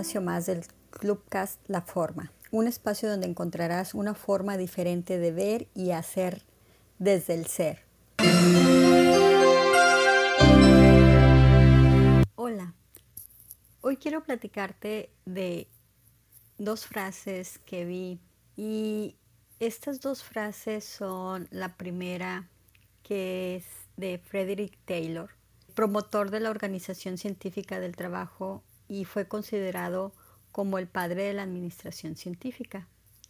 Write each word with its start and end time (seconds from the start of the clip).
espacio 0.00 0.22
más 0.22 0.46
del 0.46 0.64
Clubcast 0.92 1.60
La 1.68 1.82
Forma, 1.82 2.32
un 2.50 2.66
espacio 2.66 3.10
donde 3.10 3.26
encontrarás 3.26 3.92
una 3.92 4.14
forma 4.14 4.56
diferente 4.56 5.18
de 5.18 5.30
ver 5.30 5.68
y 5.74 5.90
hacer 5.90 6.42
desde 6.98 7.34
el 7.34 7.44
ser. 7.44 7.84
Hola, 12.34 12.72
hoy 13.82 13.98
quiero 13.98 14.24
platicarte 14.24 15.10
de 15.26 15.68
dos 16.56 16.86
frases 16.86 17.58
que 17.58 17.84
vi 17.84 18.20
y 18.56 19.16
estas 19.58 20.00
dos 20.00 20.24
frases 20.24 20.82
son 20.82 21.46
la 21.50 21.76
primera 21.76 22.48
que 23.02 23.56
es 23.56 23.66
de 23.98 24.16
Frederick 24.16 24.78
Taylor, 24.86 25.28
promotor 25.74 26.30
de 26.30 26.40
la 26.40 26.48
Organización 26.48 27.18
Científica 27.18 27.80
del 27.80 27.96
Trabajo 27.96 28.62
y 28.90 29.04
fue 29.04 29.28
considerado 29.28 30.12
como 30.50 30.76
el 30.76 30.88
padre 30.88 31.22
de 31.22 31.32
la 31.32 31.44
administración 31.44 32.16
científica. 32.16 32.88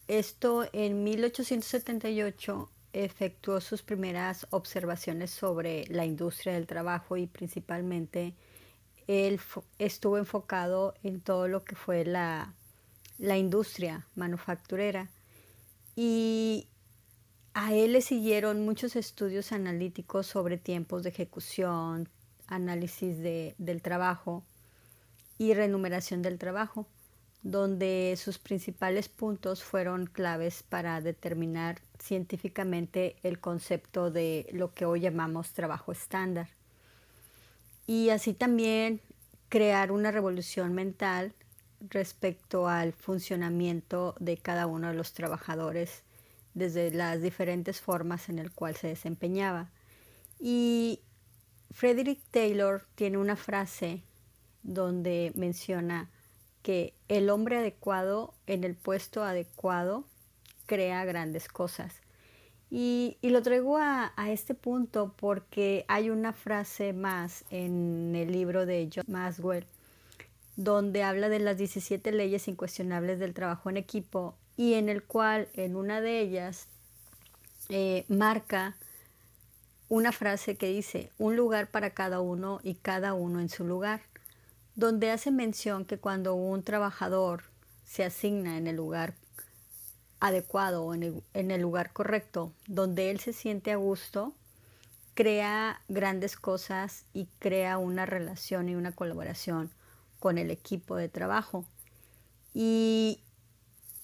Esto 0.09 0.66
en 0.73 1.05
1878 1.05 2.70
efectuó 2.95 3.60
sus 3.60 3.82
primeras 3.82 4.46
observaciones 4.51 5.30
sobre 5.30 5.84
la 5.88 6.06
industria 6.06 6.54
del 6.54 6.66
trabajo 6.66 7.18
y 7.18 7.27
principalmente 7.27 8.34
él 9.06 9.38
estuvo 9.78 10.16
enfocado 10.16 10.95
en 11.02 11.20
todo 11.20 11.46
lo 11.46 11.62
que 11.62 11.77
fue 11.77 12.06
la, 12.06 12.54
la 13.18 13.37
industria 13.37 14.09
manufacturera 14.15 15.10
y 15.95 16.68
a 17.52 17.74
él 17.74 17.92
le 17.92 18.01
siguieron 18.01 18.65
muchos 18.65 18.96
estudios 18.96 19.52
analíticos 19.52 20.27
sobre 20.27 20.56
tiempos 20.56 21.02
de 21.02 21.10
ejecución, 21.10 22.09
análisis 22.46 23.18
del 23.18 23.82
trabajo 23.82 24.43
y 25.41 25.55
renumeración 25.55 26.21
del 26.21 26.38
trabajo, 26.38 26.87
donde 27.43 28.15
sus 28.19 28.38
principales 28.38 29.09
puntos 29.09 29.65
fueron 29.65 30.05
claves 30.05 30.63
para 30.63 31.01
determinar 31.01 31.80
científicamente 31.99 33.16
el 33.23 33.41
concepto 33.41 34.11
de 34.11 34.51
lo 34.52 34.74
que 34.74 34.85
hoy 34.85 35.01
llamamos 35.01 35.55
trabajo 35.55 35.93
estándar. 35.93 36.51
Y 37.87 38.11
así 38.11 38.35
también 38.35 39.01
crear 39.49 39.93
una 39.93 40.11
revolución 40.11 40.74
mental 40.74 41.33
respecto 41.88 42.68
al 42.68 42.93
funcionamiento 42.93 44.16
de 44.21 44.37
cada 44.37 44.66
uno 44.66 44.88
de 44.88 44.95
los 44.95 45.15
trabajadores 45.15 46.02
desde 46.52 46.91
las 46.91 47.23
diferentes 47.23 47.80
formas 47.80 48.29
en 48.29 48.41
el 48.41 48.52
cual 48.52 48.77
se 48.77 48.88
desempeñaba. 48.88 49.71
Y 50.38 51.01
Frederick 51.71 52.21
Taylor 52.30 52.87
tiene 52.95 53.16
una 53.16 53.37
frase 53.37 54.02
donde 54.62 55.32
menciona 55.34 56.10
que 56.62 56.94
el 57.08 57.30
hombre 57.30 57.58
adecuado 57.58 58.34
en 58.46 58.64
el 58.64 58.74
puesto 58.74 59.24
adecuado 59.24 60.04
crea 60.66 61.04
grandes 61.04 61.48
cosas. 61.48 62.00
Y, 62.70 63.18
lo 63.22 63.42
traigo 63.42 63.78
a, 63.78 64.12
este 64.28 64.54
punto 64.54 65.12
porque 65.16 65.84
hay 65.88 66.10
una 66.10 66.32
frase 66.32 66.92
más 66.92 67.44
en 67.50 68.14
el 68.14 68.31
libro 68.31 68.64
de 68.64 68.88
John 68.94 69.04
Maswell 69.08 69.66
donde 70.54 71.03
habla 71.03 71.28
de 71.28 71.41
las 71.41 71.56
17 71.56 72.12
leyes 72.12 72.47
incuestionables 72.47 73.19
del 73.19 73.34
trabajo 73.34 73.70
en 73.70 73.76
equipo 73.76 74.36
y 74.56 74.75
en 74.75 74.88
el 74.88 75.03
cual 75.03 75.48
en 75.54 75.75
una 75.75 76.00
de 76.00 76.20
ellas 76.20 76.69
eh, 77.70 78.04
marca 78.08 78.76
una 79.88 80.12
frase 80.12 80.56
que 80.56 80.66
dice, 80.66 81.10
un 81.19 81.34
lugar 81.34 81.70
para 81.70 81.91
cada 81.91 82.20
uno 82.20 82.60
y 82.62 82.75
cada 82.75 83.14
uno 83.14 83.41
en 83.41 83.48
su 83.48 83.64
lugar, 83.64 84.03
donde 84.75 85.11
hace 85.11 85.31
mención 85.31 85.84
que 85.84 85.99
cuando 85.99 86.34
un 86.34 86.62
trabajador 86.62 87.44
se 87.84 88.05
asigna 88.05 88.56
en 88.56 88.67
el 88.67 88.77
lugar 88.77 89.15
adecuado 90.21 90.84
o 90.84 90.94
en 90.94 91.22
el 91.33 91.61
lugar 91.61 91.93
correcto, 91.93 92.53
donde 92.67 93.11
él 93.11 93.21
se 93.21 93.33
siente 93.33 93.72
a 93.72 93.77
gusto, 93.77 94.34
crea 95.15 95.83
grandes 95.89 96.37
cosas 96.37 97.05
y 97.12 97.27
crea 97.39 97.78
una 97.78 98.06
relación 98.06 98.69
y 98.69 98.75
una 98.75 98.93
colaboración 98.93 99.71
con 100.19 100.39
el 100.39 100.50
equipo 100.50 100.97
de 100.97 101.09
trabajo. 101.09 101.65
Y, 102.55 103.21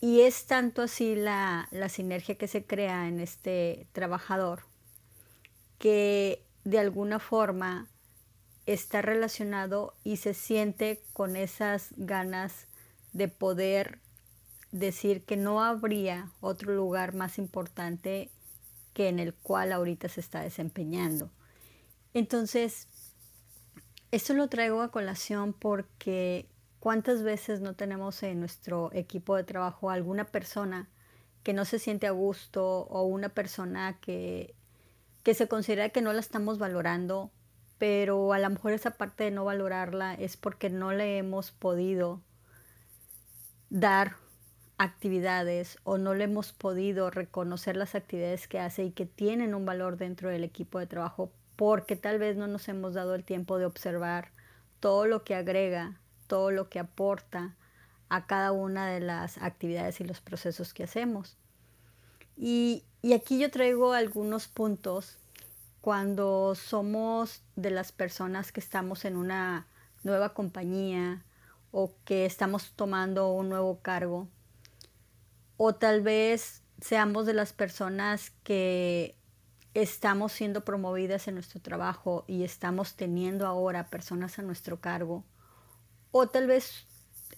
es 0.02 0.46
tanto 0.46 0.82
así 0.82 1.14
la, 1.16 1.68
la 1.70 1.88
sinergia 1.88 2.36
que 2.36 2.48
se 2.48 2.64
crea 2.64 3.08
en 3.08 3.18
este 3.18 3.88
trabajador 3.92 4.64
que 5.78 6.44
de 6.64 6.78
alguna 6.78 7.18
forma 7.18 7.88
está 8.66 9.00
relacionado 9.00 9.94
y 10.04 10.16
se 10.16 10.34
siente 10.34 11.02
con 11.12 11.36
esas 11.36 11.94
ganas 11.96 12.66
de 13.12 13.28
poder 13.28 14.00
decir 14.72 15.24
que 15.24 15.36
no 15.36 15.62
habría 15.62 16.30
otro 16.40 16.74
lugar 16.74 17.14
más 17.14 17.38
importante 17.38 18.30
que 18.92 19.08
en 19.08 19.18
el 19.18 19.34
cual 19.34 19.72
ahorita 19.72 20.08
se 20.08 20.20
está 20.20 20.40
desempeñando. 20.40 21.30
Entonces, 22.12 22.88
esto 24.10 24.34
lo 24.34 24.48
traigo 24.48 24.82
a 24.82 24.90
colación 24.90 25.52
porque 25.52 26.48
cuántas 26.80 27.22
veces 27.22 27.60
no 27.60 27.74
tenemos 27.74 28.22
en 28.22 28.40
nuestro 28.40 28.90
equipo 28.92 29.36
de 29.36 29.44
trabajo 29.44 29.90
alguna 29.90 30.24
persona 30.24 30.88
que 31.42 31.52
no 31.52 31.64
se 31.64 31.78
siente 31.78 32.06
a 32.06 32.12
gusto 32.12 32.80
o 32.88 33.04
una 33.04 33.28
persona 33.28 33.98
que, 34.00 34.54
que 35.22 35.34
se 35.34 35.46
considera 35.46 35.90
que 35.90 36.00
no 36.00 36.12
la 36.12 36.20
estamos 36.20 36.58
valorando, 36.58 37.30
pero 37.78 38.32
a 38.32 38.38
lo 38.38 38.50
mejor 38.50 38.72
esa 38.72 38.92
parte 38.92 39.24
de 39.24 39.30
no 39.30 39.44
valorarla 39.44 40.14
es 40.14 40.36
porque 40.36 40.70
no 40.70 40.92
le 40.92 41.18
hemos 41.18 41.50
podido 41.50 42.20
dar 43.70 44.16
actividades 44.78 45.78
o 45.84 45.98
no 45.98 46.14
le 46.14 46.24
hemos 46.24 46.52
podido 46.52 47.10
reconocer 47.10 47.76
las 47.76 47.94
actividades 47.94 48.46
que 48.48 48.60
hace 48.60 48.84
y 48.84 48.90
que 48.90 49.06
tienen 49.06 49.54
un 49.54 49.64
valor 49.64 49.96
dentro 49.96 50.28
del 50.28 50.44
equipo 50.44 50.78
de 50.78 50.86
trabajo 50.86 51.30
porque 51.56 51.96
tal 51.96 52.18
vez 52.18 52.36
no 52.36 52.46
nos 52.46 52.68
hemos 52.68 52.94
dado 52.94 53.14
el 53.14 53.24
tiempo 53.24 53.58
de 53.58 53.64
observar 53.64 54.30
todo 54.80 55.06
lo 55.06 55.24
que 55.24 55.34
agrega, 55.34 55.98
todo 56.26 56.50
lo 56.50 56.68
que 56.68 56.78
aporta 56.78 57.56
a 58.08 58.26
cada 58.26 58.52
una 58.52 58.88
de 58.88 59.00
las 59.00 59.38
actividades 59.38 60.00
y 60.00 60.04
los 60.04 60.20
procesos 60.20 60.74
que 60.74 60.84
hacemos. 60.84 61.36
Y, 62.36 62.84
aquí 63.14 63.38
yo 63.38 63.50
traigo 63.50 63.92
algunos 63.92 64.46
puntos 64.46 65.18
cuando 65.86 66.56
somos 66.56 67.44
de 67.54 67.70
las 67.70 67.92
personas 67.92 68.50
que 68.50 68.58
estamos 68.58 69.04
en 69.04 69.16
una 69.16 69.68
nueva 70.02 70.34
compañía 70.34 71.24
o 71.70 71.94
que 72.04 72.26
estamos 72.26 72.72
tomando 72.74 73.30
un 73.30 73.48
nuevo 73.48 73.78
cargo 73.82 74.28
o 75.56 75.76
tal 75.76 76.00
vez 76.00 76.64
seamos 76.80 77.24
de 77.24 77.34
las 77.34 77.52
personas 77.52 78.32
que 78.42 79.14
estamos 79.74 80.32
siendo 80.32 80.64
promovidas 80.64 81.28
en 81.28 81.34
nuestro 81.34 81.60
trabajo 81.60 82.24
y 82.26 82.42
estamos 82.42 82.96
teniendo 82.96 83.46
ahora 83.46 83.86
personas 83.86 84.40
a 84.40 84.42
nuestro 84.42 84.80
cargo. 84.80 85.22
O 86.10 86.26
tal 86.26 86.48
vez 86.48 86.84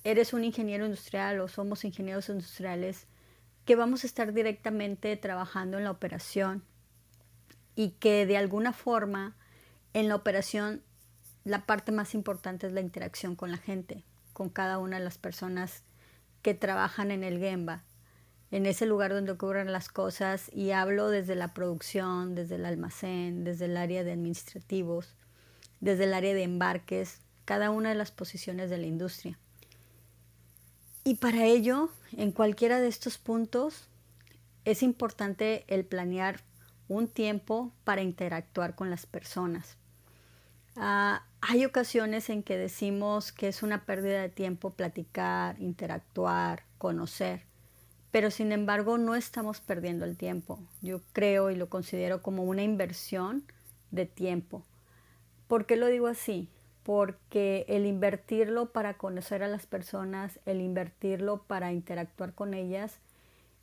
eres 0.05 0.33
un 0.33 0.43
ingeniero 0.43 0.87
industrial 0.87 1.39
o 1.41 1.49
somos 1.49 1.85
ingenieros 1.85 2.31
industriales 2.31 3.09
que 3.67 3.77
vamos 3.77 4.05
a 4.05 4.07
estar 4.07 4.33
directamente 4.33 5.15
trabajando 5.19 5.77
en 5.77 5.85
la 5.85 5.91
operación 5.91 6.65
y 7.79 7.91
que 7.91 8.27
de 8.27 8.37
alguna 8.37 8.73
forma 8.73 9.37
en 9.95 10.09
la 10.09 10.17
operación 10.17 10.83
la 11.45 11.65
parte 11.65 11.93
más 11.93 12.13
importante 12.13 12.67
es 12.67 12.73
la 12.73 12.81
interacción 12.81 13.37
con 13.37 13.53
la 13.53 13.57
gente, 13.57 14.03
con 14.33 14.49
cada 14.49 14.79
una 14.79 14.99
de 14.99 15.05
las 15.05 15.17
personas 15.17 15.85
que 16.43 16.55
trabajan 16.55 17.13
en 17.13 17.23
el 17.23 17.39
Gemba 17.39 17.85
en 18.51 18.67
ese 18.67 18.85
lugar 18.85 19.13
donde 19.13 19.31
ocurren 19.31 19.71
las 19.71 19.89
cosas 19.89 20.51
y 20.53 20.73
hablo 20.73 21.09
desde 21.09 21.37
la 21.37 21.55
producción, 21.55 22.35
desde 22.35 22.57
el 22.57 22.67
almacén, 22.67 23.45
desde 23.45 23.67
el 23.67 23.77
área 23.77 24.03
de 24.03 24.11
administrativos, 24.11 25.15
desde 25.79 26.05
el 26.05 26.15
área 26.15 26.35
de 26.35 26.43
embarques, 26.43 27.21
cada 27.45 27.71
una 27.71 27.91
de 27.91 27.95
las 27.95 28.11
posiciones 28.11 28.71
de 28.71 28.79
la 28.79 28.87
industria. 28.87 29.39
Y 31.05 31.15
para 31.15 31.45
ello, 31.45 31.91
en 32.17 32.33
cualquiera 32.33 32.81
de 32.81 32.89
estos 32.89 33.19
puntos, 33.19 33.87
es 34.65 34.83
importante 34.83 35.65
el 35.69 35.85
planear 35.85 36.41
un 36.89 37.09
tiempo 37.09 37.73
para 37.85 38.03
interactuar 38.03 38.75
con 38.75 38.91
las 38.91 39.07
personas. 39.07 39.77
Ah, 40.77 41.25
hay 41.41 41.65
ocasiones 41.65 42.31
en 42.31 42.43
que 42.43 42.57
decimos 42.57 43.33
que 43.33 43.49
es 43.49 43.63
una 43.63 43.85
pérdida 43.85 44.21
de 44.23 44.29
tiempo 44.29 44.71
platicar, 44.71 45.61
interactuar, 45.61 46.65
conocer 46.79 47.49
pero 48.11 48.31
sin 48.31 48.53
embargo 48.53 48.99
no 48.99 49.15
estamos 49.15 49.61
perdiendo 49.61 50.05
el 50.05 50.17
tiempo. 50.17 50.59
Yo 50.81 51.01
creo 51.13 51.51
y 51.51 51.57
lo 51.57 51.69
considero 51.69 52.23
como 52.23 52.45
una 52.45 52.63
inversión 52.63 53.45
de 53.91 54.07
tiempo. 54.07 54.65
¿Por 55.47 55.67
qué 55.67 55.77
lo 55.77 55.87
digo 55.87 56.07
así? 56.07 56.49
Porque 56.85 57.67
el 57.69 57.85
invertirlo 57.85 58.73
para 58.73 58.95
conocer 58.95 59.43
a 59.43 59.49
las 59.49 59.67
personas, 59.67 60.41
el 60.47 60.61
invertirlo 60.61 61.43
para 61.43 61.73
interactuar 61.73 62.35
con 62.35 62.55
ellas, 62.55 62.99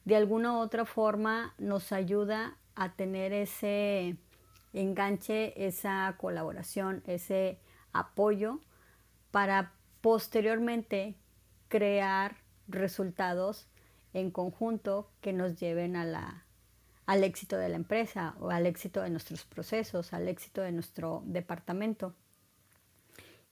de 0.06 0.16
alguna 0.16 0.54
u 0.54 0.60
otra 0.60 0.86
forma 0.86 1.56
nos 1.58 1.92
ayuda 1.92 2.56
a 2.76 2.94
tener 2.94 3.34
ese 3.34 4.18
enganche, 4.74 5.54
esa 5.66 6.16
colaboración, 6.18 7.04
ese 7.08 7.60
apoyo 7.94 8.60
para 9.32 9.74
posteriormente 10.02 11.16
crear 11.68 12.38
resultados 12.68 13.68
en 14.14 14.32
conjunto 14.32 15.12
que 15.22 15.34
nos 15.34 15.58
lleven 15.60 15.96
al 15.96 17.24
éxito 17.24 17.58
de 17.58 17.70
la 17.70 17.76
empresa 17.76 18.36
o 18.40 18.50
al 18.50 18.66
éxito 18.66 19.02
de 19.02 19.10
nuestros 19.10 19.46
procesos, 19.46 20.14
al 20.14 20.28
éxito 20.28 20.62
de 20.62 20.72
nuestro 20.72 21.24
departamento. 21.26 22.16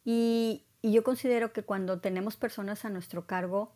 Y, 0.06 0.66
y 0.81 0.92
yo 0.92 1.04
considero 1.04 1.54
que 1.54 1.64
cuando 1.64 2.00
tenemos 2.00 2.36
personas 2.36 2.86
a 2.86 2.90
nuestro 2.90 3.26
cargo, 3.26 3.74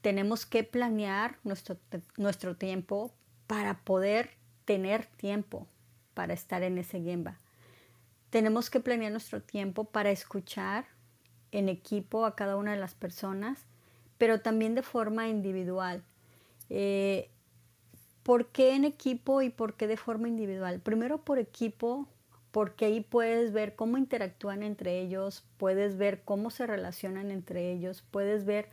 tenemos 0.00 0.44
que 0.44 0.64
planear 0.64 1.38
nuestro, 1.44 1.78
nuestro 2.16 2.56
tiempo 2.56 3.14
para 3.46 3.80
poder 3.84 4.41
tener 4.72 5.04
tiempo 5.04 5.66
para 6.14 6.32
estar 6.32 6.62
en 6.62 6.78
ese 6.78 7.02
Gemba. 7.02 7.36
Tenemos 8.30 8.70
que 8.70 8.80
planear 8.80 9.12
nuestro 9.12 9.42
tiempo 9.42 9.84
para 9.84 10.10
escuchar 10.10 10.86
en 11.50 11.68
equipo 11.68 12.24
a 12.24 12.34
cada 12.34 12.56
una 12.56 12.70
de 12.70 12.78
las 12.78 12.94
personas, 12.94 13.66
pero 14.16 14.40
también 14.40 14.74
de 14.74 14.82
forma 14.82 15.28
individual. 15.28 16.02
Eh, 16.70 17.28
¿Por 18.22 18.46
qué 18.46 18.74
en 18.74 18.86
equipo 18.86 19.42
y 19.42 19.50
por 19.50 19.74
qué 19.74 19.86
de 19.86 19.98
forma 19.98 20.26
individual? 20.28 20.80
Primero 20.80 21.18
por 21.18 21.38
equipo, 21.38 22.08
porque 22.50 22.86
ahí 22.86 23.02
puedes 23.02 23.52
ver 23.52 23.74
cómo 23.74 23.98
interactúan 23.98 24.62
entre 24.62 25.00
ellos, 25.02 25.44
puedes 25.58 25.98
ver 25.98 26.22
cómo 26.24 26.48
se 26.48 26.66
relacionan 26.66 27.30
entre 27.30 27.70
ellos, 27.72 28.02
puedes 28.10 28.46
ver 28.46 28.70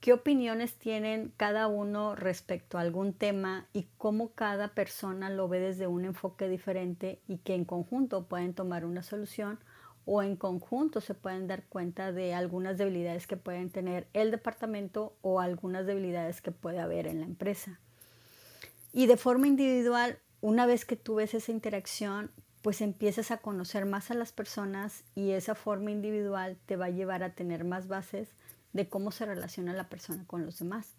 qué 0.00 0.12
opiniones 0.12 0.74
tienen 0.74 1.32
cada 1.36 1.68
uno 1.68 2.14
respecto 2.14 2.78
a 2.78 2.82
algún 2.82 3.12
tema 3.12 3.66
y 3.72 3.86
cómo 3.98 4.32
cada 4.32 4.68
persona 4.68 5.30
lo 5.30 5.48
ve 5.48 5.60
desde 5.60 5.86
un 5.86 6.04
enfoque 6.04 6.48
diferente 6.48 7.20
y 7.26 7.38
que 7.38 7.54
en 7.54 7.64
conjunto 7.64 8.26
pueden 8.26 8.54
tomar 8.54 8.84
una 8.84 9.02
solución 9.02 9.58
o 10.04 10.22
en 10.22 10.36
conjunto 10.36 11.00
se 11.00 11.14
pueden 11.14 11.48
dar 11.48 11.64
cuenta 11.64 12.12
de 12.12 12.32
algunas 12.32 12.78
debilidades 12.78 13.26
que 13.26 13.36
pueden 13.36 13.70
tener 13.70 14.06
el 14.12 14.30
departamento 14.30 15.16
o 15.20 15.40
algunas 15.40 15.84
debilidades 15.84 16.40
que 16.40 16.52
puede 16.52 16.78
haber 16.78 17.08
en 17.08 17.20
la 17.20 17.26
empresa. 17.26 17.80
Y 18.92 19.06
de 19.06 19.16
forma 19.16 19.48
individual, 19.48 20.18
una 20.40 20.64
vez 20.64 20.84
que 20.84 20.96
tú 20.96 21.16
ves 21.16 21.34
esa 21.34 21.50
interacción, 21.50 22.30
pues 22.62 22.80
empiezas 22.80 23.32
a 23.32 23.38
conocer 23.38 23.84
más 23.84 24.10
a 24.10 24.14
las 24.14 24.32
personas 24.32 25.02
y 25.14 25.32
esa 25.32 25.54
forma 25.54 25.90
individual 25.90 26.56
te 26.66 26.76
va 26.76 26.86
a 26.86 26.90
llevar 26.90 27.24
a 27.24 27.34
tener 27.34 27.64
más 27.64 27.88
bases 27.88 28.28
de 28.76 28.88
cómo 28.88 29.10
se 29.10 29.26
relaciona 29.26 29.72
la 29.72 29.88
persona 29.88 30.24
con 30.26 30.44
los 30.44 30.58
demás. 30.58 30.94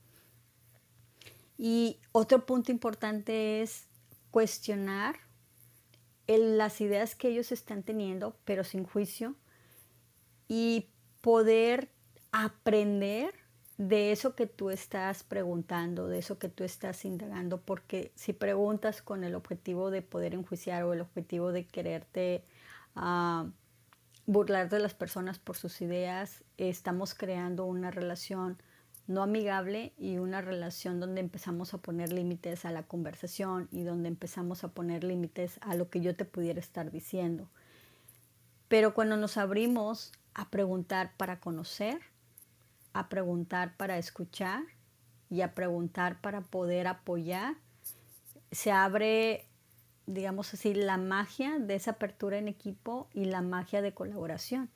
Y 1.58 2.00
otro 2.12 2.46
punto 2.46 2.72
importante 2.72 3.62
es 3.62 3.86
cuestionar 4.32 5.16
las 6.28 6.82
ideas 6.82 7.16
que 7.16 7.30
ellos 7.30 7.52
están 7.52 7.84
teniendo, 7.84 8.36
pero 8.44 8.64
sin 8.64 8.84
juicio, 8.84 9.36
y 10.48 10.90
poder 11.22 11.90
aprender 12.32 13.34
de 13.78 14.12
eso 14.12 14.36
que 14.36 14.48
tú 14.48 14.72
estás 14.72 15.24
preguntando, 15.24 16.08
de 16.08 16.18
eso 16.18 16.40
que 16.40 16.50
tú 16.50 16.64
estás 16.64 17.06
indagando, 17.06 17.62
porque 17.62 18.12
si 18.16 18.34
preguntas 18.34 19.02
con 19.02 19.24
el 19.24 19.36
objetivo 19.36 19.92
de 19.92 20.02
poder 20.02 20.34
enjuiciar 20.34 20.84
o 20.84 20.94
el 20.94 21.02
objetivo 21.02 21.52
de 21.52 21.66
quererte 21.66 22.44
uh, 22.96 23.50
burlar 24.28 24.70
de 24.70 24.80
las 24.80 24.94
personas 24.94 25.40
por 25.40 25.56
sus 25.56 25.82
ideas, 25.82 26.44
estamos 26.58 27.16
creando 27.16 27.66
una 27.66 27.92
relación 27.92 28.62
no 29.08 29.24
amigable 29.24 29.94
y 29.98 30.18
una 30.18 30.42
relación 30.42 31.00
donde 31.00 31.22
empezamos 31.22 31.74
a 31.74 31.78
poner 31.78 32.12
límites 32.12 32.66
a 32.66 32.72
la 32.72 32.84
conversación 32.84 33.70
y 33.72 33.84
donde 33.84 34.10
empezamos 34.10 34.66
a 34.66 34.68
poner 34.68 35.06
límites 35.06 35.60
a 35.62 35.76
lo 35.76 35.90
que 35.90 36.02
yo 36.02 36.14
te 36.14 36.26
pudiera 36.26 36.60
estar 36.60 36.92
diciendo. 36.92 37.50
Pero 38.68 38.94
cuando 38.94 39.16
nos 39.16 39.38
abrimos 39.38 40.12
a 40.34 40.50
preguntar 40.50 41.14
para 41.16 41.40
conocer, 41.40 42.02
a 42.92 43.08
preguntar 43.08 43.78
para 43.78 43.98
escuchar 43.98 44.64
y 45.30 45.40
a 45.40 45.56
preguntar 45.56 46.20
para 46.20 46.42
poder 46.42 46.88
apoyar, 46.88 47.56
se 48.52 48.74
abre 48.74 49.47
digamos 50.07 50.54
así, 50.54 50.74
la 50.74 50.98
magia 50.98 51.59
de 51.59 51.75
esa 51.75 51.92
apertura 51.92 52.38
en 52.38 52.48
equipo 52.48 53.07
y 53.13 53.25
la 53.25 53.42
magia 53.42 53.81
de 53.81 53.94
colaboración. 53.94 54.69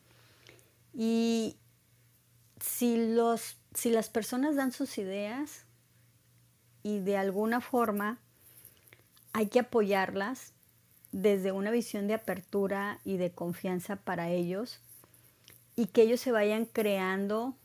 Y 0.93 1.55
si, 2.59 3.13
los, 3.15 3.57
si 3.73 3.89
las 3.89 4.09
personas 4.09 4.55
dan 4.55 4.71
sus 4.71 4.97
ideas 4.97 5.65
y 6.83 6.99
de 6.99 7.17
alguna 7.17 7.61
forma 7.61 8.19
hay 9.33 9.47
que 9.47 9.59
apoyarlas 9.59 10.53
desde 11.13 11.51
una 11.51 11.71
visión 11.71 12.07
de 12.07 12.13
apertura 12.13 12.99
y 13.05 13.17
de 13.17 13.31
confianza 13.31 13.95
para 13.95 14.29
ellos 14.29 14.79
y 15.75 15.87
que 15.87 16.03
ellos 16.03 16.19
se 16.19 16.31
vayan 16.31 16.65
creando 16.65 17.55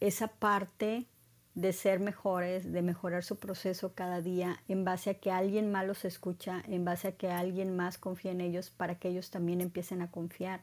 esa 0.00 0.28
parte 0.28 1.06
de 1.54 1.72
ser 1.72 2.00
mejores, 2.00 2.72
de 2.72 2.82
mejorar 2.82 3.22
su 3.22 3.36
proceso 3.36 3.94
cada 3.94 4.20
día 4.20 4.60
en 4.68 4.84
base 4.84 5.10
a 5.10 5.14
que 5.14 5.30
alguien 5.30 5.70
más 5.70 5.86
los 5.86 6.04
escucha, 6.04 6.62
en 6.66 6.84
base 6.84 7.08
a 7.08 7.12
que 7.12 7.30
alguien 7.30 7.76
más 7.76 7.96
confía 7.96 8.32
en 8.32 8.40
ellos 8.40 8.70
para 8.70 8.98
que 8.98 9.08
ellos 9.08 9.30
también 9.30 9.60
empiecen 9.60 10.02
a 10.02 10.10
confiar 10.10 10.62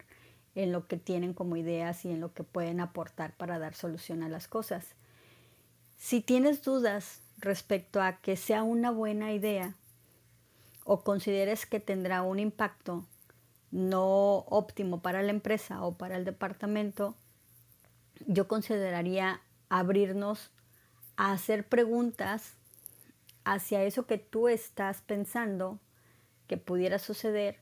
en 0.53 0.73
lo 0.73 0.88
que 0.88 0.97
tienen 0.97 1.33
como 1.33 1.55
ideas 1.55 2.03
y 2.03 2.11
en 2.11 2.19
lo 2.19 2.33
que 2.33 2.43
pueden 2.43 2.81
aportar 2.81 3.35
para 3.38 3.57
dar 3.57 3.73
solución 3.73 4.21
a 4.21 4.29
las 4.29 4.49
cosas. 4.49 4.95
Si 5.97 6.19
tienes 6.19 6.61
dudas 6.61 7.21
respecto 7.37 8.01
a 8.01 8.17
que 8.17 8.35
sea 8.35 8.63
una 8.63 8.91
buena 8.91 9.31
idea 9.31 9.75
o 10.83 11.03
consideres 11.03 11.65
que 11.65 11.79
tendrá 11.79 12.21
un 12.21 12.39
impacto 12.39 13.05
no 13.71 14.39
óptimo 14.39 15.01
para 15.01 15.21
la 15.21 15.31
empresa 15.31 15.83
o 15.83 15.94
para 15.94 16.17
el 16.17 16.25
departamento, 16.25 17.15
yo 18.27 18.49
consideraría 18.49 19.39
abrirnos 19.69 20.51
hacer 21.15 21.67
preguntas 21.67 22.55
hacia 23.43 23.83
eso 23.83 24.05
que 24.05 24.17
tú 24.17 24.47
estás 24.47 25.01
pensando 25.01 25.79
que 26.47 26.57
pudiera 26.57 26.99
suceder, 26.99 27.59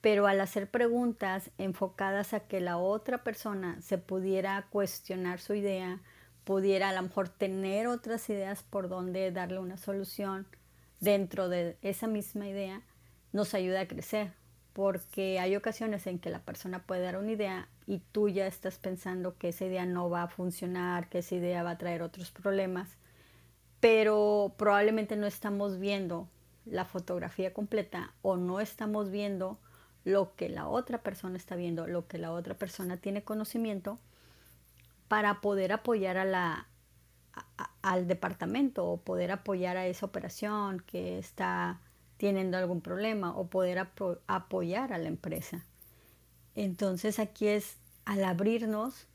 pero 0.00 0.26
al 0.26 0.40
hacer 0.40 0.70
preguntas 0.70 1.50
enfocadas 1.58 2.34
a 2.34 2.40
que 2.40 2.60
la 2.60 2.76
otra 2.76 3.24
persona 3.24 3.80
se 3.80 3.98
pudiera 3.98 4.66
cuestionar 4.70 5.40
su 5.40 5.54
idea, 5.54 6.00
pudiera 6.44 6.90
a 6.90 6.92
lo 6.92 7.02
mejor 7.02 7.28
tener 7.28 7.86
otras 7.86 8.28
ideas 8.30 8.62
por 8.62 8.88
donde 8.88 9.30
darle 9.32 9.58
una 9.58 9.76
solución 9.76 10.46
dentro 11.00 11.48
de 11.48 11.76
esa 11.82 12.06
misma 12.06 12.48
idea, 12.48 12.82
nos 13.32 13.54
ayuda 13.54 13.80
a 13.80 13.88
crecer, 13.88 14.32
porque 14.72 15.38
hay 15.40 15.56
ocasiones 15.56 16.06
en 16.06 16.18
que 16.18 16.30
la 16.30 16.40
persona 16.40 16.84
puede 16.84 17.02
dar 17.02 17.16
una 17.16 17.32
idea 17.32 17.68
y 17.86 18.00
tú 18.12 18.28
ya 18.28 18.46
estás 18.46 18.78
pensando 18.78 19.38
que 19.38 19.48
esa 19.50 19.64
idea 19.64 19.86
no 19.86 20.10
va 20.10 20.24
a 20.24 20.28
funcionar, 20.28 21.08
que 21.08 21.18
esa 21.18 21.36
idea 21.36 21.62
va 21.62 21.70
a 21.70 21.78
traer 21.78 22.02
otros 22.02 22.32
problemas, 22.32 22.96
pero 23.80 24.54
probablemente 24.56 25.16
no 25.16 25.26
estamos 25.26 25.78
viendo 25.78 26.28
la 26.64 26.84
fotografía 26.84 27.54
completa 27.54 28.12
o 28.22 28.36
no 28.36 28.60
estamos 28.60 29.10
viendo 29.10 29.60
lo 30.04 30.34
que 30.34 30.48
la 30.48 30.68
otra 30.68 30.98
persona 30.98 31.36
está 31.36 31.54
viendo, 31.54 31.86
lo 31.86 32.08
que 32.08 32.18
la 32.18 32.32
otra 32.32 32.54
persona 32.54 32.96
tiene 32.96 33.22
conocimiento 33.22 33.98
para 35.08 35.40
poder 35.40 35.72
apoyar 35.72 36.16
al 37.82 38.06
departamento 38.08 38.84
o 38.86 39.00
poder 39.00 39.30
apoyar 39.30 39.76
a 39.76 39.86
esa 39.86 40.06
operación 40.06 40.80
que 40.80 41.18
está 41.18 41.80
teniendo 42.16 42.56
algún 42.56 42.80
problema 42.80 43.36
o 43.36 43.46
poder 43.46 43.78
apoyar 44.26 44.92
a 44.92 44.98
la 44.98 45.08
empresa. 45.08 45.64
Entonces 46.56 47.18
aquí 47.18 47.46
es 47.46 47.76
al 48.04 48.24
abrirnos 48.24 49.06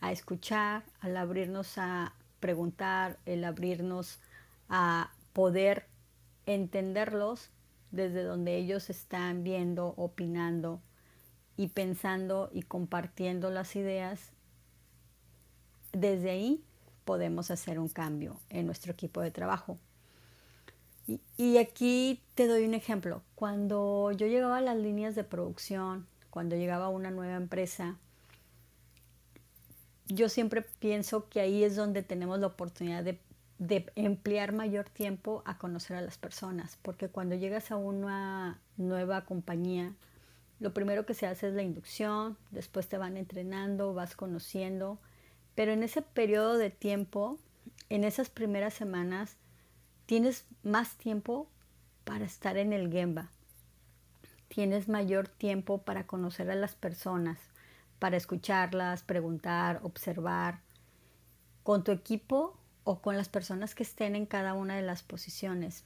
a 0.00 0.12
escuchar, 0.12 0.82
al 1.00 1.16
abrirnos 1.16 1.78
a 1.78 2.12
preguntar, 2.40 3.18
el 3.24 3.44
abrirnos 3.44 4.18
a 4.68 5.10
poder 5.32 5.86
entenderlos 6.44 7.48
desde 7.90 8.22
donde 8.22 8.56
ellos 8.56 8.90
están 8.90 9.44
viendo, 9.44 9.94
opinando 9.96 10.80
y 11.56 11.68
pensando 11.68 12.50
y 12.52 12.62
compartiendo 12.62 13.50
las 13.50 13.76
ideas, 13.76 14.32
desde 15.92 16.30
ahí 16.30 16.64
podemos 17.04 17.50
hacer 17.50 17.78
un 17.78 17.88
cambio 17.88 18.40
en 18.50 18.66
nuestro 18.66 18.92
equipo 18.92 19.20
de 19.20 19.30
trabajo. 19.30 19.78
Y, 21.36 21.58
aquí 21.58 22.22
te 22.34 22.46
doy 22.46 22.64
un 22.64 22.72
ejemplo. 22.72 23.22
Cuando 23.34 24.10
yo 24.12 24.26
llegaba 24.26 24.56
a 24.56 24.62
las 24.62 24.76
líneas 24.76 25.14
de 25.14 25.22
producción, 25.22 26.06
cuando 26.34 26.56
llegaba 26.56 26.86
a 26.86 26.88
una 26.88 27.12
nueva 27.12 27.36
empresa, 27.36 27.96
yo 30.08 30.28
siempre 30.28 30.62
pienso 30.80 31.28
que 31.28 31.40
ahí 31.40 31.62
es 31.62 31.76
donde 31.76 32.02
tenemos 32.02 32.40
la 32.40 32.48
oportunidad 32.48 33.04
de, 33.04 33.20
de, 33.60 33.86
emplear 33.94 34.52
mayor 34.52 34.90
tiempo 34.90 35.44
a 35.46 35.58
conocer 35.58 35.96
a 35.96 36.00
las 36.00 36.18
personas, 36.18 36.76
porque 36.82 37.08
cuando 37.08 37.36
llegas 37.36 37.70
a 37.70 37.76
una 37.76 38.58
nueva 38.76 39.24
compañía, 39.26 39.94
lo 40.58 40.74
primero 40.74 41.06
que 41.06 41.14
se 41.14 41.28
hace 41.28 41.46
es 41.46 41.54
la 41.54 41.62
inducción, 41.62 42.36
después 42.50 42.88
te 42.88 42.98
van 42.98 43.16
entrenando, 43.16 43.94
vas 43.94 44.16
conociendo, 44.16 44.98
pero 45.54 45.70
en 45.70 45.84
ese 45.84 46.02
periodo 46.02 46.58
de 46.58 46.70
tiempo, 46.70 47.38
en 47.90 48.02
esas 48.02 48.28
primeras 48.28 48.74
semanas, 48.74 49.36
tienes 50.06 50.46
más 50.64 50.96
tiempo 50.96 51.46
para 52.02 52.24
estar 52.24 52.56
en 52.56 52.72
el 52.72 52.90
Gemba. 52.90 53.30
Tienes 54.54 54.88
mayor 54.88 55.26
tiempo 55.26 55.82
para 55.82 56.06
conocer 56.06 56.48
a 56.48 56.54
las 56.54 56.76
personas, 56.76 57.40
para 57.98 58.16
escucharlas, 58.16 59.02
preguntar, 59.02 59.80
observar. 59.82 60.60
con 61.64 61.82
tu 61.82 61.92
equipo 61.92 62.56
o 62.84 63.00
con 63.00 63.16
las 63.16 63.28
personas 63.28 63.74
que 63.74 63.82
estén 63.82 64.14
en 64.16 64.26
cada 64.26 64.54
una 64.54 64.76
de 64.76 64.82
las 64.82 65.02
posiciones. 65.02 65.84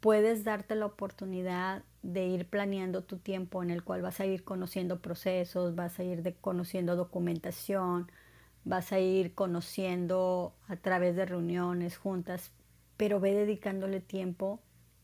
Puedes 0.00 0.44
darte 0.44 0.74
la 0.74 0.86
oportunidad 0.86 1.84
de 2.02 2.26
ir 2.26 2.46
planeando 2.48 3.04
tu 3.04 3.18
tiempo 3.18 3.62
en 3.62 3.70
el 3.70 3.84
cual 3.84 4.02
vas 4.02 4.20
a 4.20 4.26
ir 4.26 4.44
conociendo 4.44 5.00
procesos, 5.00 5.74
vas 5.74 5.98
a 5.98 6.04
ir 6.04 6.36
conociendo 6.40 6.96
documentación, 6.96 8.10
vas 8.64 8.92
a 8.92 9.00
ir 9.00 9.34
conociendo 9.34 10.54
a 10.68 10.76
través 10.76 11.16
de 11.16 11.26
reuniones, 11.26 11.96
juntas, 11.98 12.52
pero 12.96 13.20
ve 13.20 13.34
dedicándole 13.34 14.00
tiempo 14.00 14.60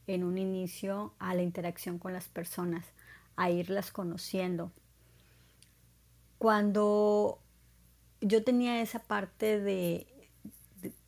en 0.06 0.24
un 0.24 0.38
inicio 0.38 1.14
a 1.18 1.34
la 1.34 1.42
interacción 1.42 1.98
con 1.98 2.12
las 2.12 2.28
personas, 2.28 2.86
a 3.36 3.50
irlas 3.50 3.90
conociendo. 3.90 4.72
Cuando 6.38 7.38
yo 8.20 8.44
tenía 8.44 8.80
esa 8.82 9.00
parte 9.00 9.60
de, 9.60 10.06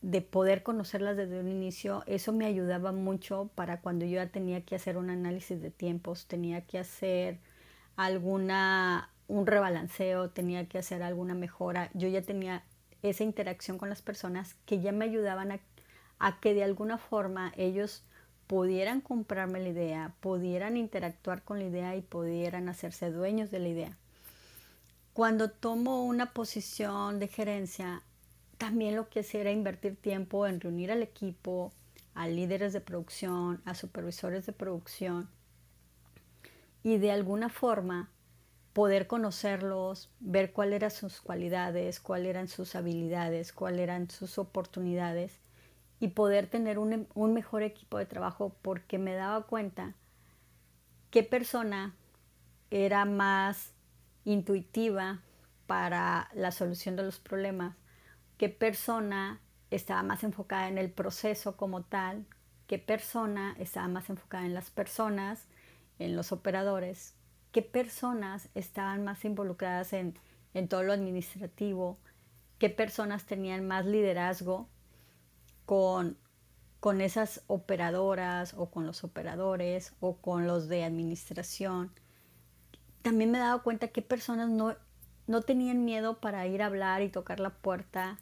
de, 0.03 0.23
poder 0.23 0.63
conocerlas 0.63 1.17
desde 1.17 1.41
un 1.41 1.49
inicio, 1.49 2.03
eso 2.07 2.33
me 2.33 2.47
ayudaba 2.47 2.93
mucho 2.93 3.51
para 3.55 3.81
cuando 3.81 4.05
yo 4.05 4.17
ya 4.17 4.29
tenía 4.29 4.65
que 4.65 4.75
hacer 4.75 4.97
un 4.97 5.11
análisis 5.11 5.61
de 5.61 5.71
tiempos, 5.71 6.27
tenía 6.27 6.63
que 6.63 6.79
hacer 6.79 7.39
alguna 7.97 9.11
un 9.29 9.47
rebalanceo, 9.47 10.31
tenía 10.31 10.67
que 10.69 10.79
hacer 10.79 11.03
alguna 11.03 11.35
mejora, 11.35 11.91
yo 11.93 12.09
ya 12.09 12.23
tenía 12.23 12.65
esa 13.03 13.25
interacción 13.25 13.79
con 13.79 13.91
las 13.91 14.03
personas 14.03 14.55
que 14.65 14.81
ya 14.81 14.91
me 14.91 15.05
ayudaban 15.05 15.53
a, 15.53 15.61
a 16.19 16.41
que 16.41 16.55
de 16.55 16.65
alguna 16.65 16.97
forma 16.99 17.53
ellos 17.57 18.05
pudieran 18.49 19.03
comprarme 19.03 19.61
la 19.61 19.69
idea, 19.69 20.15
pudieran 20.21 20.77
interactuar 20.79 21.43
con 21.43 21.59
la 21.59 21.67
idea 21.67 21.95
y 21.95 22.01
pudieran 22.01 22.69
hacerse 22.69 23.13
dueños 23.13 23.51
de 23.51 23.59
la 23.61 23.69
idea. 23.69 23.97
Cuando 25.13 25.51
tomo 25.51 26.05
una 26.05 26.33
posición 26.33 27.19
de 27.19 27.29
gerencia, 27.29 28.03
también 28.57 28.97
lo 28.97 29.11
que 29.11 29.21
hacía 29.21 29.43
era 29.43 29.53
invertir 29.53 29.97
tiempo 29.97 30.47
en 30.47 30.61
reunir 30.61 30.91
al 30.91 31.03
equipo, 31.03 31.73
a 32.15 32.27
líderes 32.27 32.73
de 32.73 32.81
producción, 32.81 33.61
a 33.67 33.75
supervisores 33.75 34.47
de 34.47 34.53
producción 34.53 35.29
y 36.83 36.97
de 36.97 37.13
alguna 37.13 37.51
forma 37.51 38.09
poder 38.73 39.07
conocerlos, 39.07 40.09
ver 40.21 40.53
cuáles 40.53 40.77
eran 40.77 40.91
sus 40.91 41.21
cualidades, 41.21 42.01
cuáles 42.01 42.31
eran 42.31 42.49
sus 42.49 42.75
habilidades, 42.75 43.53
cuáles 43.53 43.81
eran 43.81 44.09
sus 44.09 44.39
oportunidades 44.39 45.39
y 46.01 46.09
poder 46.09 46.49
tener 46.49 46.79
un, 46.79 47.09
un, 47.15 47.33
mejor 47.33 47.63
equipo 47.63 47.99
de 47.99 48.07
trabajo 48.07 48.57
porque 48.63 48.99
me 48.99 49.15
daba 49.15 49.47
cuenta 49.47 49.95
qué 51.11 51.23
persona 51.23 51.95
era 52.71 53.05
más 53.05 53.73
intuitiva 54.25 55.21
para 55.67 56.29
la 56.35 56.53
solución 56.53 56.97
de 56.97 57.03
los 57.03 57.19
problemas, 57.19 57.77
qué 58.37 58.49
persona 58.49 59.41
estaba 59.71 60.03
más 60.03 60.23
enfocada 60.23 60.69
en 60.69 60.79
el 60.79 60.91
proceso 60.91 61.57
como 61.57 61.83
tal, 61.83 62.25
qué 62.67 62.79
persona 62.79 63.55
estaba 63.59 63.89
más 63.89 64.09
enfocada 64.09 64.47
en 64.47 64.55
las 64.55 64.71
personas, 64.71 65.47
en 65.99 66.15
los 66.15 66.33
operadores, 66.33 67.15
qué 67.51 67.63
personas 67.63 68.49
estaban 68.55 69.05
más 69.05 69.25
involucradas 69.25 69.93
en, 69.93 70.19
en 70.55 70.69
todo 70.69 70.85
lo 70.85 70.93
administrativo, 70.93 71.99
qué 72.59 72.71
personas 72.71 73.27
tenían 73.27 73.67
más 73.67 73.85
liderazgo 73.85 74.69
con, 75.69 76.17
con 76.81 77.03
esas 77.03 77.43
operadoras 77.47 78.55
o 78.57 78.71
con 78.71 78.87
los 78.87 79.05
operadores 79.05 79.93
o 80.01 80.17
con 80.17 80.47
los 80.47 80.67
de 80.67 80.83
administración. 80.83 81.93
También 83.03 83.31
me 83.31 83.37
he 83.37 83.43
dado 83.43 83.63
cuenta 83.63 83.89
que 83.89 84.01
personas 84.01 84.49
no, 84.49 84.77
no 85.27 85.43
tenían 85.43 85.85
miedo 85.85 86.21
para 86.21 86.47
ir 86.47 86.63
a 86.63 86.67
hablar 86.67 87.03
y 87.03 87.11
tocar 87.11 87.39
la 87.39 87.51
puerta 87.51 88.17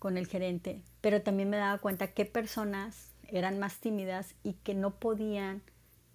con 0.00 0.18
el 0.18 0.26
gerente, 0.26 0.82
pero 1.00 1.22
también 1.22 1.48
me 1.48 1.58
daba 1.58 1.78
cuenta 1.78 2.08
que 2.08 2.24
personas 2.24 3.12
eran 3.28 3.60
más 3.60 3.78
tímidas 3.78 4.34
y 4.42 4.54
que 4.54 4.74
no 4.74 4.96
podían 4.96 5.62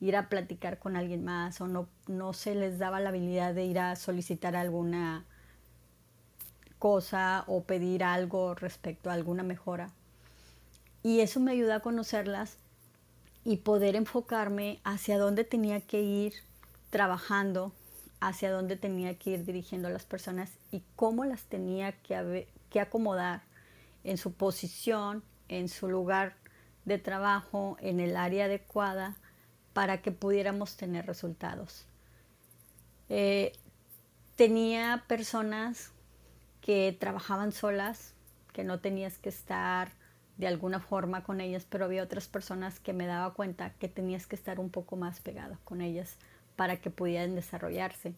ir 0.01 0.17
a 0.17 0.27
platicar 0.27 0.77
con 0.77 0.97
alguien 0.97 1.23
más 1.23 1.61
o 1.61 1.69
no, 1.69 1.87
no 2.07 2.33
se 2.33 2.53
les 2.53 2.79
daba 2.79 2.99
la 2.99 3.09
habilidad 3.09 3.53
de 3.53 3.63
ir 3.63 3.79
a 3.79 3.95
solicitar 3.95 4.57
alguna 4.57 5.23
cosa 6.79 7.45
o 7.47 7.63
pedir 7.63 8.03
algo 8.03 8.55
respecto 8.55 9.09
a 9.09 9.13
alguna 9.13 9.43
mejora. 9.43 9.93
Y 11.05 11.19
eso 11.19 11.39
me 11.39 11.51
ayuda 11.51 11.75
a 11.75 11.79
conocerlas 11.81 12.57
y 13.43 13.57
poder 13.57 13.95
enfocarme 13.95 14.79
hacia 14.83 15.19
dónde 15.19 15.43
tenía 15.43 15.79
que 15.79 16.01
ir 16.01 16.33
trabajando, 16.89 17.73
hacia 18.19 18.51
dónde 18.51 18.75
tenía 18.75 19.15
que 19.19 19.29
ir 19.29 19.45
dirigiendo 19.45 19.87
a 19.87 19.91
las 19.91 20.03
personas 20.03 20.49
y 20.71 20.81
cómo 20.95 21.23
las 21.23 21.43
tenía 21.43 21.91
que, 21.91 22.47
que 22.71 22.79
acomodar 22.79 23.43
en 24.03 24.17
su 24.17 24.33
posición, 24.33 25.21
en 25.47 25.69
su 25.69 25.89
lugar 25.89 26.37
de 26.85 26.97
trabajo, 26.97 27.77
en 27.81 27.99
el 27.99 28.17
área 28.17 28.45
adecuada 28.45 29.15
para 29.73 30.01
que 30.01 30.11
pudiéramos 30.11 30.75
tener 30.75 31.05
resultados. 31.05 31.85
Eh, 33.09 33.53
tenía 34.35 35.03
personas 35.07 35.91
que 36.61 36.97
trabajaban 36.99 37.51
solas, 37.51 38.15
que 38.53 38.63
no 38.63 38.79
tenías 38.79 39.19
que 39.19 39.29
estar 39.29 39.91
de 40.37 40.47
alguna 40.47 40.79
forma 40.79 41.23
con 41.23 41.39
ellas, 41.39 41.65
pero 41.69 41.85
había 41.85 42.03
otras 42.03 42.27
personas 42.27 42.79
que 42.79 42.93
me 42.93 43.07
daba 43.07 43.33
cuenta 43.33 43.71
que 43.79 43.87
tenías 43.87 44.27
que 44.27 44.35
estar 44.35 44.59
un 44.59 44.69
poco 44.69 44.95
más 44.97 45.21
pegado 45.21 45.57
con 45.63 45.81
ellas 45.81 46.17
para 46.55 46.77
que 46.77 46.89
pudieran 46.89 47.35
desarrollarse. 47.35 48.13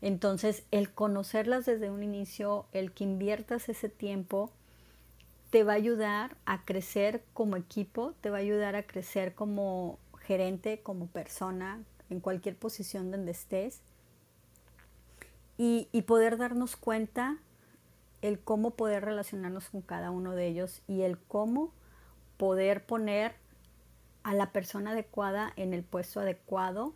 Entonces, 0.00 0.64
el 0.72 0.90
conocerlas 0.90 1.64
desde 1.64 1.90
un 1.90 2.02
inicio, 2.02 2.66
el 2.72 2.92
que 2.92 3.04
inviertas 3.04 3.68
ese 3.68 3.88
tiempo, 3.88 4.50
te 5.50 5.62
va 5.62 5.74
a 5.74 5.76
ayudar 5.76 6.36
a 6.44 6.64
crecer 6.64 7.22
como 7.34 7.56
equipo, 7.56 8.14
te 8.20 8.30
va 8.30 8.38
a 8.38 8.40
ayudar 8.40 8.74
a 8.74 8.82
crecer 8.82 9.34
como 9.34 9.98
gerente, 10.20 10.80
como 10.82 11.06
persona, 11.06 11.80
en 12.10 12.20
cualquier 12.20 12.56
posición 12.56 13.10
donde 13.12 13.30
estés, 13.30 13.80
y, 15.56 15.88
y 15.92 16.02
poder 16.02 16.36
darnos 16.38 16.74
cuenta 16.74 17.38
el 18.22 18.38
cómo 18.38 18.70
poder 18.70 19.04
relacionarnos 19.04 19.68
con 19.68 19.82
cada 19.82 20.10
uno 20.10 20.34
de 20.34 20.46
ellos 20.46 20.82
y 20.86 21.02
el 21.02 21.18
cómo 21.18 21.72
poder 22.36 22.86
poner 22.86 23.34
a 24.22 24.34
la 24.34 24.52
persona 24.52 24.92
adecuada 24.92 25.52
en 25.56 25.74
el 25.74 25.82
puesto 25.82 26.20
adecuado, 26.20 26.94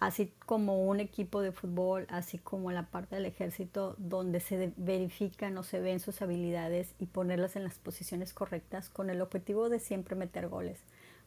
así 0.00 0.32
como 0.44 0.84
un 0.84 0.98
equipo 0.98 1.40
de 1.40 1.52
fútbol, 1.52 2.06
así 2.10 2.38
como 2.38 2.72
la 2.72 2.86
parte 2.86 3.14
del 3.14 3.26
ejército, 3.26 3.94
donde 3.98 4.40
se 4.40 4.72
verifican 4.76 5.56
o 5.56 5.62
se 5.62 5.80
ven 5.80 6.00
sus 6.00 6.20
habilidades 6.22 6.94
y 6.98 7.06
ponerlas 7.06 7.54
en 7.54 7.62
las 7.62 7.78
posiciones 7.78 8.34
correctas 8.34 8.88
con 8.88 9.10
el 9.10 9.22
objetivo 9.22 9.68
de 9.68 9.78
siempre 9.78 10.16
meter 10.16 10.48
goles, 10.48 10.80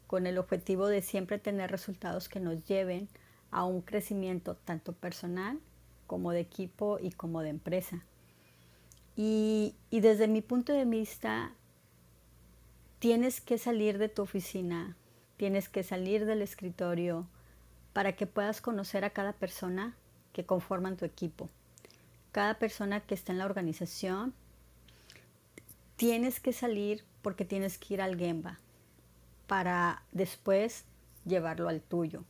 con 0.07 0.27
el 0.27 0.37
objetivo 0.37 0.87
de 0.87 1.01
siempre 1.01 1.39
tener 1.39 1.71
resultados 1.71 2.27
que 2.27 2.41
nos 2.41 2.65
lleven 2.65 3.07
a 3.51 3.63
un 3.63 3.81
crecimiento 3.81 4.55
tanto 4.55 4.91
personal 4.91 5.57
como 6.07 6.31
de 6.31 6.41
equipo 6.41 6.99
y 7.01 7.11
como 7.11 7.41
de 7.41 7.49
empresa. 7.49 8.03
Y, 9.15 9.75
desde 9.91 10.27
mi 10.27 10.41
punto 10.41 10.73
de 10.73 10.85
vista, 10.85 11.53
tienes 12.99 13.39
que 13.39 13.57
salir 13.57 13.97
de 13.97 14.09
tu 14.09 14.21
oficina, 14.21 14.97
tienes 15.37 15.69
que 15.69 15.83
salir 15.83 16.25
del 16.25 16.41
escritorio 16.41 17.27
para 17.93 18.15
que 18.15 18.27
puedas 18.27 18.61
conocer 18.61 19.05
a 19.05 19.11
cada 19.11 19.33
persona 19.33 19.95
que 20.33 20.45
conforman 20.45 20.97
tu 20.97 21.05
equipo. 21.05 21.49
Cada 22.33 22.59
persona 22.59 22.99
que 22.99 23.15
está 23.15 23.31
en 23.31 23.37
la 23.37 23.45
organización, 23.45 24.33
tienes 25.95 26.41
que 26.41 26.51
salir 26.51 27.05
porque 27.21 27.45
tienes 27.45 27.77
que 27.77 27.93
ir 27.93 28.01
al 28.01 28.17
Gemba 28.17 28.59
para 29.47 30.03
después 30.11 30.83
llevarlo 31.25 31.69
al 31.69 31.81
tuyo. 31.81 32.25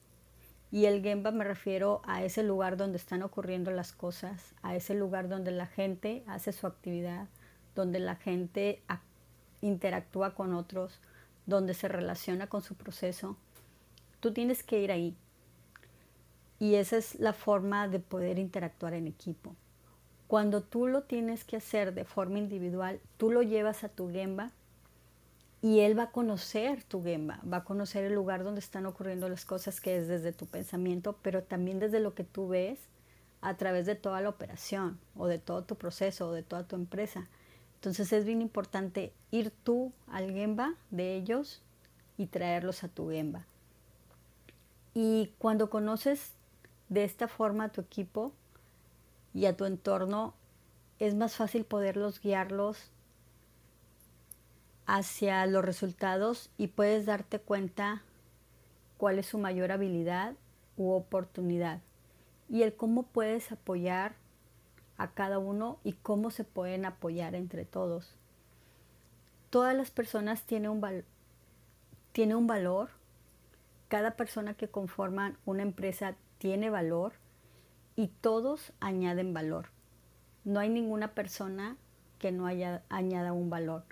Y 0.72 0.86
el 0.86 1.02
Gemba 1.02 1.32
me 1.32 1.44
refiero 1.44 2.02
a 2.06 2.24
ese 2.24 2.44
lugar 2.44 2.76
donde 2.76 2.98
están 2.98 3.22
ocurriendo 3.22 3.72
las 3.72 3.94
cosas, 3.94 4.54
a 4.62 4.76
ese 4.76 4.94
lugar 4.94 5.30
donde 5.30 5.52
la 5.52 5.68
gente 5.68 6.24
hace 6.28 6.52
su 6.52 6.68
actividad, 6.68 7.28
donde 7.76 8.00
la 8.00 8.16
gente 8.16 8.82
interactúa 9.62 10.34
con 10.34 10.54
otros, 10.54 11.00
donde 11.46 11.74
se 11.74 11.88
relaciona 11.88 12.48
con 12.48 12.62
su 12.62 12.76
proceso. 12.76 13.38
Tú 14.20 14.34
tienes 14.34 14.64
que 14.64 14.80
ir 14.82 14.92
ahí. 14.92 15.16
Y 16.58 16.76
esa 16.76 16.98
es 16.98 17.20
la 17.20 17.34
forma 17.34 17.88
de 17.88 18.00
poder 18.00 18.40
interactuar 18.40 18.94
en 18.94 19.08
equipo. 19.08 19.56
Cuando 20.28 20.62
tú 20.62 20.88
lo 20.88 21.04
tienes 21.04 21.44
que 21.44 21.58
hacer 21.58 21.94
de 21.94 22.06
forma 22.06 22.40
individual, 22.40 23.00
tú 23.18 23.32
lo 23.32 23.44
llevas 23.44 23.84
a 23.84 23.90
tu 23.90 24.10
Gemba 24.10 24.52
y 25.62 25.80
él 25.80 25.98
va 25.98 26.04
a 26.04 26.12
conocer 26.12 26.84
tu 26.84 27.04
Gemba, 27.04 27.40
va 27.52 27.58
a 27.58 27.64
conocer 27.64 28.04
el 28.04 28.14
lugar 28.14 28.44
donde 28.44 28.60
están 28.60 28.86
ocurriendo 28.86 29.30
las 29.30 29.46
cosas 29.46 29.82
que 29.82 29.98
es 29.98 30.08
desde 30.08 30.32
tu 30.32 30.46
pensamiento, 30.46 31.18
pero 31.22 31.44
también 31.44 31.80
desde 31.80 32.00
lo 32.00 32.14
que 32.14 32.24
tú 32.24 32.48
ves 32.48 32.80
a 33.42 33.56
través 33.58 33.86
de 33.86 33.96
toda 33.96 34.22
la 34.22 34.30
operación 34.30 35.00
o 35.16 35.28
de 35.28 35.40
todo 35.40 35.64
tu 35.64 35.76
proceso 35.76 36.28
o 36.28 36.34
de 36.34 36.44
toda 36.44 36.68
tu 36.68 36.76
empresa. 36.76 37.28
Entonces 37.76 38.12
es 38.14 38.26
bien 38.26 38.42
importante 38.42 39.14
ir 39.32 39.52
tú 39.64 39.92
al 40.08 40.32
Gemba 40.32 40.76
de 40.92 41.16
ellos 41.16 41.62
y 42.18 42.28
traerlos 42.28 42.84
a 42.84 42.88
tu 42.88 43.10
Gemba. 43.10 43.46
Y 44.94 45.34
cuando 45.38 45.70
conoces 45.70 46.34
de 46.90 47.04
esta 47.04 47.28
forma 47.28 47.66
a 47.66 47.72
tu 47.72 47.82
equipo 47.82 48.32
y 49.34 49.46
a 49.46 49.58
tu 49.58 49.66
entorno, 49.66 50.34
es 51.00 51.16
más 51.16 51.36
fácil 51.36 51.66
poderlos 51.66 52.22
guiarlos 52.22 52.92
hacia 54.86 55.46
los 55.46 55.64
resultados 55.66 56.50
y 56.58 56.68
puedes 56.68 57.06
darte 57.06 57.40
cuenta 57.40 58.04
cuál 58.98 59.20
es 59.20 59.26
su 59.28 59.38
mayor 59.38 59.72
habilidad 59.72 60.36
u 60.78 60.92
oportunidad 60.92 61.82
y 62.50 62.64
el 62.64 62.76
cómo 62.76 63.04
puedes 63.04 63.52
apoyar 63.52 64.16
a 64.98 65.12
cada 65.12 65.40
uno 65.40 65.80
y 65.84 65.94
cómo 65.94 66.32
se 66.32 66.44
pueden 66.44 66.86
apoyar 66.86 67.36
entre 67.36 67.66
todos. 67.66 68.16
Todas 69.50 69.76
las 69.76 69.92
personas 69.92 70.44
tienen 70.44 70.72
un, 70.72 71.04
tiene 72.12 72.36
un 72.36 72.48
valor, 72.48 72.90
cada 73.88 74.12
persona 74.12 74.54
que 74.54 74.68
conforman 74.68 75.38
una 75.46 75.64
empresa 75.64 76.16
tiene 76.38 76.70
valor 76.70 77.14
y 77.96 78.08
todos 78.08 78.74
añaden 78.80 79.34
valor. 79.34 79.70
No 80.44 80.60
hay 80.60 80.70
ninguna 80.70 81.14
persona 81.14 81.78
que 82.20 82.32
no 82.32 82.46
haya, 82.48 82.84
añada 82.90 83.34
un 83.34 83.50
valor. 83.50 83.84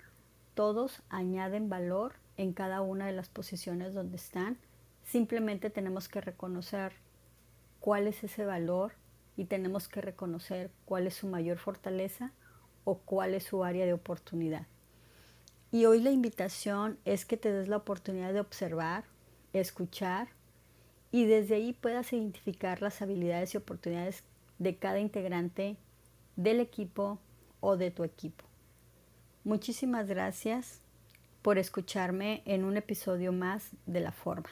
Todos 0.54 1.02
añaden 1.08 1.68
valor 1.68 2.14
en 2.36 2.52
cada 2.52 2.80
una 2.80 3.06
de 3.06 3.12
las 3.12 3.28
posiciones 3.28 3.92
donde 3.92 4.16
están. 4.16 4.56
Simplemente 5.04 5.68
tenemos 5.68 6.08
que 6.08 6.20
reconocer 6.20 6.92
cuál 7.80 8.06
es 8.06 8.22
ese 8.24 8.44
valor 8.44 8.92
y 9.36 9.46
tenemos 9.46 9.88
que 9.88 10.00
reconocer 10.00 10.70
cuál 10.84 11.06
es 11.06 11.14
su 11.14 11.26
mayor 11.26 11.58
fortaleza 11.58 12.32
o 12.84 12.98
cuál 12.98 13.34
es 13.34 13.44
su 13.44 13.64
área 13.64 13.84
de 13.84 13.92
oportunidad. 13.92 14.66
Y 15.72 15.86
hoy 15.86 16.00
la 16.00 16.10
invitación 16.10 16.98
es 17.04 17.24
que 17.24 17.36
te 17.36 17.52
des 17.52 17.66
la 17.66 17.78
oportunidad 17.78 18.32
de 18.32 18.40
observar, 18.40 19.04
escuchar 19.52 20.28
y 21.10 21.26
desde 21.26 21.56
ahí 21.56 21.72
puedas 21.72 22.12
identificar 22.12 22.80
las 22.80 23.02
habilidades 23.02 23.54
y 23.54 23.56
oportunidades 23.56 24.22
de 24.58 24.76
cada 24.76 25.00
integrante 25.00 25.76
del 26.36 26.60
equipo 26.60 27.18
o 27.60 27.76
de 27.76 27.90
tu 27.90 28.04
equipo. 28.04 28.44
Muchísimas 29.44 30.08
gracias 30.08 30.80
por 31.42 31.58
escucharme 31.58 32.42
en 32.46 32.64
un 32.64 32.78
episodio 32.78 33.30
más 33.30 33.72
de 33.84 34.00
La 34.00 34.10
Forma. 34.10 34.48